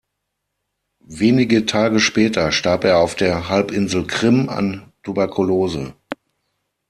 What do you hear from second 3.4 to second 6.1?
Halbinsel Krim an Tuberkulose.